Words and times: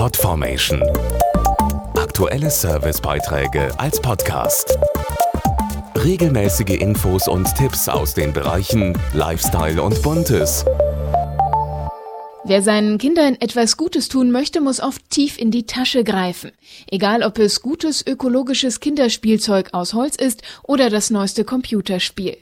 Podformation. 0.00 0.82
Aktuelle 1.94 2.48
Servicebeiträge 2.50 3.68
als 3.76 4.00
Podcast. 4.00 4.78
Regelmäßige 5.94 6.80
Infos 6.80 7.28
und 7.28 7.54
Tipps 7.54 7.86
aus 7.86 8.14
den 8.14 8.32
Bereichen 8.32 8.98
Lifestyle 9.12 9.82
und 9.82 10.00
Buntes. 10.00 10.64
Wer 12.44 12.62
seinen 12.62 12.96
Kindern 12.96 13.36
etwas 13.38 13.76
Gutes 13.76 14.08
tun 14.08 14.30
möchte, 14.30 14.62
muss 14.62 14.80
oft 14.80 15.10
tief 15.10 15.38
in 15.38 15.50
die 15.50 15.66
Tasche 15.66 16.04
greifen. 16.04 16.52
Egal 16.90 17.22
ob 17.22 17.38
es 17.38 17.60
gutes 17.60 18.04
ökologisches 18.06 18.80
Kinderspielzeug 18.80 19.70
aus 19.72 19.92
Holz 19.92 20.16
ist 20.16 20.42
oder 20.62 20.88
das 20.88 21.10
neueste 21.10 21.44
Computerspiel. 21.44 22.36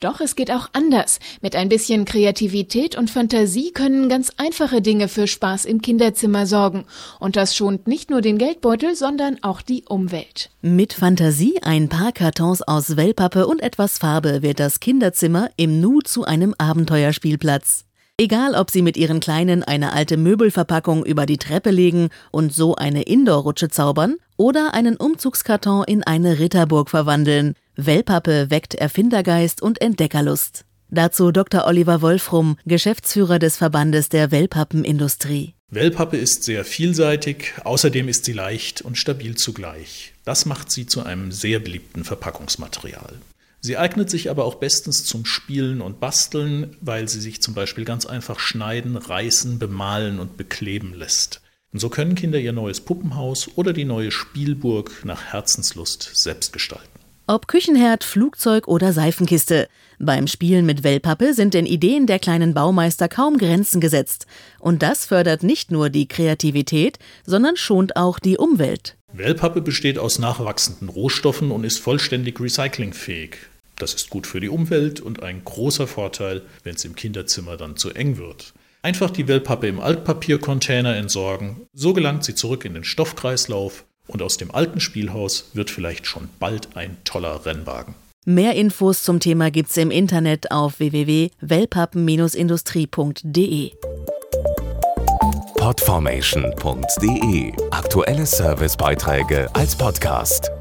Doch 0.00 0.20
es 0.20 0.36
geht 0.36 0.50
auch 0.50 0.68
anders. 0.72 1.18
Mit 1.40 1.54
ein 1.54 1.68
bisschen 1.68 2.04
Kreativität 2.04 2.96
und 2.96 3.10
Fantasie 3.10 3.72
können 3.72 4.08
ganz 4.08 4.32
einfache 4.36 4.80
Dinge 4.80 5.08
für 5.08 5.26
Spaß 5.26 5.64
im 5.66 5.82
Kinderzimmer 5.82 6.46
sorgen. 6.46 6.84
Und 7.20 7.36
das 7.36 7.54
schont 7.54 7.86
nicht 7.86 8.10
nur 8.10 8.20
den 8.20 8.38
Geldbeutel, 8.38 8.94
sondern 8.94 9.42
auch 9.42 9.62
die 9.62 9.84
Umwelt. 9.88 10.50
Mit 10.62 10.92
Fantasie, 10.92 11.58
ein 11.62 11.88
paar 11.88 12.12
Kartons 12.12 12.62
aus 12.62 12.96
Wellpappe 12.96 13.46
und 13.46 13.62
etwas 13.62 13.98
Farbe 13.98 14.42
wird 14.42 14.60
das 14.60 14.80
Kinderzimmer 14.80 15.50
im 15.56 15.80
Nu 15.80 16.00
zu 16.00 16.24
einem 16.24 16.54
Abenteuerspielplatz. 16.58 17.84
Egal, 18.22 18.54
ob 18.54 18.70
Sie 18.70 18.82
mit 18.82 18.96
Ihren 18.96 19.18
Kleinen 19.18 19.64
eine 19.64 19.92
alte 19.92 20.16
Möbelverpackung 20.16 21.04
über 21.04 21.26
die 21.26 21.38
Treppe 21.38 21.70
legen 21.70 22.10
und 22.30 22.54
so 22.54 22.76
eine 22.76 23.02
Indoor-Rutsche 23.02 23.68
zaubern 23.68 24.16
oder 24.36 24.74
einen 24.74 24.96
Umzugskarton 24.96 25.82
in 25.84 26.04
eine 26.04 26.38
Ritterburg 26.38 26.88
verwandeln. 26.88 27.54
Wellpappe 27.74 28.48
weckt 28.48 28.74
Erfindergeist 28.74 29.60
und 29.60 29.80
Entdeckerlust. 29.80 30.64
Dazu 30.88 31.32
Dr. 31.32 31.66
Oliver 31.66 32.00
Wolfrum, 32.00 32.58
Geschäftsführer 32.66 33.38
des 33.40 33.56
Verbandes 33.56 34.08
der 34.08 34.30
Wellpappenindustrie. 34.30 35.54
Wellpappe 35.70 36.18
ist 36.18 36.44
sehr 36.44 36.66
vielseitig, 36.66 37.54
außerdem 37.64 38.06
ist 38.08 38.26
sie 38.26 38.34
leicht 38.34 38.82
und 38.82 38.98
stabil 38.98 39.36
zugleich. 39.36 40.12
Das 40.24 40.44
macht 40.44 40.70
sie 40.70 40.86
zu 40.86 41.02
einem 41.02 41.32
sehr 41.32 41.58
beliebten 41.60 42.04
Verpackungsmaterial. 42.04 43.14
Sie 43.64 43.78
eignet 43.78 44.10
sich 44.10 44.28
aber 44.28 44.44
auch 44.44 44.56
bestens 44.56 45.04
zum 45.04 45.24
Spielen 45.24 45.80
und 45.80 46.00
Basteln, 46.00 46.76
weil 46.80 47.08
sie 47.08 47.20
sich 47.20 47.40
zum 47.40 47.54
Beispiel 47.54 47.84
ganz 47.84 48.06
einfach 48.06 48.40
schneiden, 48.40 48.96
reißen, 48.96 49.60
bemalen 49.60 50.18
und 50.18 50.36
bekleben 50.36 50.94
lässt. 50.94 51.40
Und 51.72 51.78
so 51.78 51.88
können 51.88 52.16
Kinder 52.16 52.40
ihr 52.40 52.52
neues 52.52 52.80
Puppenhaus 52.80 53.50
oder 53.54 53.72
die 53.72 53.84
neue 53.84 54.10
Spielburg 54.10 55.04
nach 55.04 55.32
Herzenslust 55.32 56.10
selbst 56.14 56.52
gestalten. 56.52 56.88
Ob 57.28 57.46
Küchenherd, 57.46 58.02
Flugzeug 58.02 58.66
oder 58.66 58.92
Seifenkiste. 58.92 59.68
Beim 60.00 60.26
Spielen 60.26 60.66
mit 60.66 60.82
Wellpappe 60.82 61.32
sind 61.32 61.54
den 61.54 61.64
Ideen 61.64 62.08
der 62.08 62.18
kleinen 62.18 62.54
Baumeister 62.54 63.08
kaum 63.08 63.38
Grenzen 63.38 63.80
gesetzt. 63.80 64.26
Und 64.58 64.82
das 64.82 65.06
fördert 65.06 65.44
nicht 65.44 65.70
nur 65.70 65.88
die 65.88 66.08
Kreativität, 66.08 66.98
sondern 67.24 67.56
schont 67.56 67.94
auch 67.94 68.18
die 68.18 68.38
Umwelt. 68.38 68.96
Wellpappe 69.12 69.62
besteht 69.62 69.98
aus 69.98 70.18
nachwachsenden 70.18 70.88
Rohstoffen 70.88 71.52
und 71.52 71.62
ist 71.62 71.78
vollständig 71.78 72.40
recyclingfähig. 72.40 73.36
Das 73.82 73.92
ist 73.94 74.10
gut 74.10 74.28
für 74.28 74.38
die 74.38 74.48
Umwelt 74.48 75.00
und 75.00 75.24
ein 75.24 75.42
großer 75.44 75.88
Vorteil, 75.88 76.42
wenn 76.62 76.76
es 76.76 76.84
im 76.84 76.94
Kinderzimmer 76.94 77.56
dann 77.56 77.76
zu 77.76 77.90
eng 77.90 78.16
wird. 78.16 78.54
Einfach 78.80 79.10
die 79.10 79.26
Wellpappe 79.26 79.66
im 79.66 79.80
Altpapiercontainer 79.80 80.94
entsorgen, 80.94 81.62
so 81.72 81.92
gelangt 81.92 82.22
sie 82.22 82.36
zurück 82.36 82.64
in 82.64 82.74
den 82.74 82.84
Stoffkreislauf 82.84 83.84
und 84.06 84.22
aus 84.22 84.36
dem 84.36 84.52
alten 84.52 84.78
Spielhaus 84.78 85.50
wird 85.54 85.68
vielleicht 85.68 86.06
schon 86.06 86.28
bald 86.38 86.76
ein 86.76 86.96
toller 87.02 87.44
Rennwagen. 87.44 87.96
Mehr 88.24 88.54
Infos 88.54 89.02
zum 89.02 89.18
Thema 89.18 89.50
gibt's 89.50 89.76
im 89.76 89.90
Internet 89.90 90.52
auf 90.52 90.78
www.wellpappen-industrie.de. 90.78 93.72
Podformation.de 95.56 97.52
Aktuelle 97.72 98.26
Servicebeiträge 98.26 99.52
als 99.54 99.74
Podcast. 99.74 100.52